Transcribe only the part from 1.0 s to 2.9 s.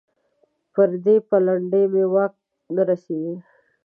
دې پلنډه مې واک نه